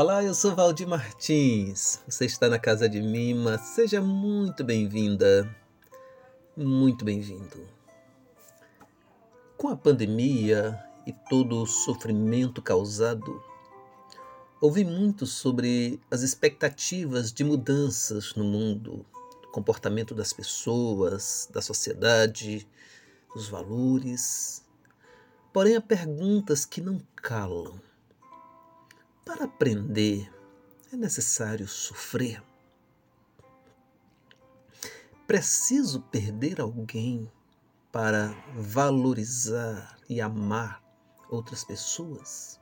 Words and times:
Olá, 0.00 0.22
eu 0.22 0.32
sou 0.32 0.54
Valdir 0.54 0.86
Martins. 0.86 2.00
Você 2.06 2.24
está 2.24 2.48
na 2.48 2.56
casa 2.56 2.88
de 2.88 3.02
Mima. 3.02 3.58
Seja 3.58 4.00
muito 4.00 4.62
bem-vinda. 4.62 5.52
Muito 6.56 7.04
bem-vindo. 7.04 7.68
Com 9.56 9.66
a 9.66 9.76
pandemia 9.76 10.80
e 11.04 11.12
todo 11.12 11.60
o 11.60 11.66
sofrimento 11.66 12.62
causado, 12.62 13.42
ouvi 14.60 14.84
muito 14.84 15.26
sobre 15.26 16.00
as 16.08 16.22
expectativas 16.22 17.32
de 17.32 17.42
mudanças 17.42 18.36
no 18.36 18.44
mundo, 18.44 19.04
do 19.42 19.48
comportamento 19.48 20.14
das 20.14 20.32
pessoas, 20.32 21.48
da 21.52 21.60
sociedade, 21.60 22.68
dos 23.34 23.48
valores. 23.48 24.64
Porém, 25.52 25.74
há 25.74 25.80
perguntas 25.80 26.64
que 26.64 26.80
não 26.80 27.02
calam 27.16 27.87
para 29.28 29.44
aprender 29.44 30.32
é 30.90 30.96
necessário 30.96 31.68
sofrer. 31.68 32.42
Preciso 35.26 36.00
perder 36.00 36.62
alguém 36.62 37.30
para 37.92 38.34
valorizar 38.54 39.98
e 40.08 40.18
amar 40.22 40.82
outras 41.28 41.62
pessoas? 41.62 42.58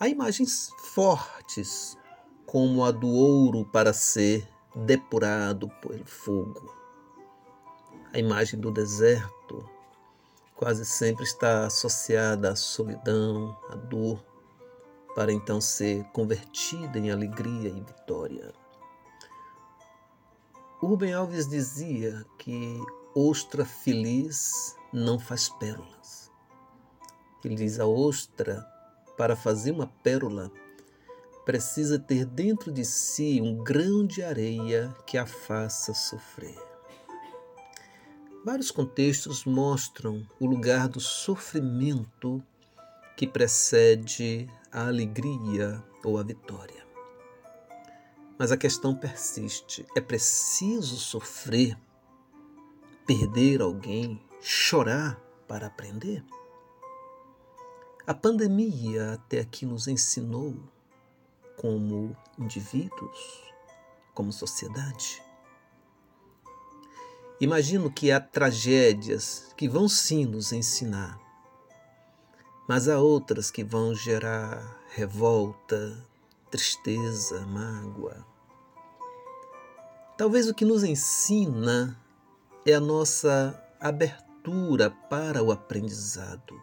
Há 0.00 0.08
imagens 0.08 0.72
fortes, 0.92 1.96
como 2.44 2.84
a 2.84 2.90
do 2.90 3.06
ouro 3.06 3.64
para 3.64 3.92
ser 3.92 4.48
depurado 4.74 5.68
pelo 5.80 6.04
fogo. 6.04 6.74
A 8.12 8.18
imagem 8.18 8.58
do 8.58 8.72
deserto 8.72 9.64
quase 10.56 10.84
sempre 10.84 11.22
está 11.22 11.66
associada 11.66 12.50
à 12.50 12.56
solidão, 12.56 13.56
à 13.70 13.76
dor, 13.76 14.31
para 15.14 15.32
então 15.32 15.60
ser 15.60 16.04
convertida 16.12 16.98
em 16.98 17.10
alegria 17.10 17.68
e 17.68 17.80
vitória. 17.80 18.52
Rubem 20.78 21.12
Alves 21.12 21.48
dizia 21.48 22.24
que 22.38 22.80
ostra 23.14 23.64
feliz 23.64 24.74
não 24.92 25.18
faz 25.18 25.48
pérolas. 25.48 26.30
Ele 27.44 27.54
diz 27.54 27.78
a 27.78 27.86
ostra, 27.86 28.66
para 29.16 29.36
fazer 29.36 29.72
uma 29.72 29.86
pérola, 30.02 30.50
precisa 31.44 31.98
ter 31.98 32.24
dentro 32.24 32.72
de 32.72 32.84
si 32.84 33.40
um 33.40 33.62
grão 33.62 34.06
de 34.06 34.22
areia 34.22 34.94
que 35.06 35.18
a 35.18 35.26
faça 35.26 35.92
sofrer. 35.92 36.58
Vários 38.44 38.70
contextos 38.70 39.44
mostram 39.44 40.26
o 40.40 40.46
lugar 40.46 40.88
do 40.88 40.98
sofrimento 40.98 42.42
que 43.16 43.26
precede 43.26 44.48
a 44.72 44.86
alegria 44.86 45.84
ou 46.02 46.18
a 46.18 46.22
vitória. 46.22 46.86
Mas 48.38 48.50
a 48.50 48.56
questão 48.56 48.94
persiste: 48.94 49.86
é 49.94 50.00
preciso 50.00 50.96
sofrer, 50.96 51.78
perder 53.06 53.60
alguém, 53.60 54.20
chorar 54.40 55.20
para 55.46 55.66
aprender? 55.66 56.24
A 58.06 58.14
pandemia 58.14 59.12
até 59.12 59.40
aqui 59.40 59.64
nos 59.64 59.86
ensinou, 59.86 60.56
como 61.56 62.16
indivíduos, 62.38 63.52
como 64.14 64.32
sociedade. 64.32 65.22
Imagino 67.40 67.92
que 67.92 68.10
há 68.10 68.20
tragédias 68.20 69.52
que 69.56 69.68
vão 69.68 69.88
sim 69.88 70.24
nos 70.24 70.52
ensinar 70.52 71.21
mas 72.68 72.88
há 72.88 72.98
outras 72.98 73.50
que 73.50 73.64
vão 73.64 73.94
gerar 73.94 74.80
revolta, 74.90 75.96
tristeza, 76.50 77.46
mágoa. 77.46 78.24
Talvez 80.16 80.48
o 80.48 80.54
que 80.54 80.64
nos 80.64 80.84
ensina 80.84 81.98
é 82.64 82.74
a 82.74 82.80
nossa 82.80 83.60
abertura 83.80 84.90
para 84.90 85.42
o 85.42 85.50
aprendizado. 85.50 86.60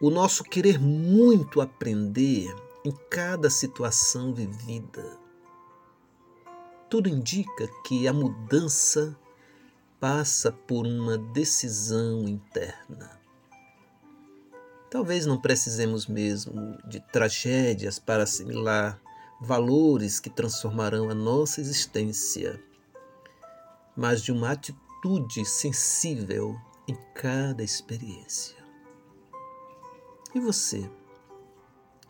O 0.00 0.10
nosso 0.10 0.44
querer 0.44 0.78
muito 0.78 1.60
aprender 1.60 2.54
em 2.84 2.92
cada 3.08 3.48
situação 3.48 4.34
vivida. 4.34 5.18
Tudo 6.90 7.08
indica 7.08 7.68
que 7.84 8.06
a 8.06 8.12
mudança 8.12 9.16
passa 9.98 10.52
por 10.52 10.86
uma 10.86 11.16
decisão 11.16 12.28
interna. 12.28 13.21
Talvez 14.92 15.24
não 15.24 15.40
precisemos 15.40 16.06
mesmo 16.06 16.76
de 16.86 17.00
tragédias 17.00 17.98
para 17.98 18.24
assimilar 18.24 19.00
valores 19.40 20.20
que 20.20 20.28
transformarão 20.28 21.08
a 21.08 21.14
nossa 21.14 21.62
existência, 21.62 22.62
mas 23.96 24.22
de 24.22 24.30
uma 24.30 24.50
atitude 24.50 25.46
sensível 25.46 26.60
em 26.86 26.94
cada 27.14 27.64
experiência. 27.64 28.54
E 30.34 30.38
você? 30.38 30.90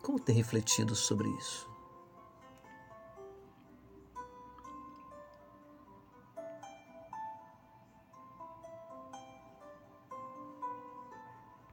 Como 0.03 0.19
tem 0.19 0.35
refletido 0.35 0.97
sobre 0.97 1.29
isso? 1.39 1.72